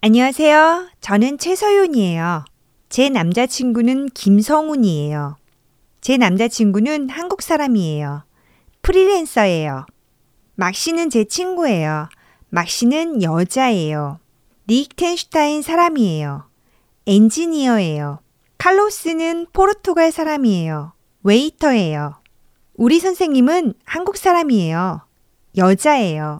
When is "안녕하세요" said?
0.00-0.90